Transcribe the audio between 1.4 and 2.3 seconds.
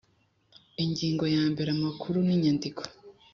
mbere Amakuru n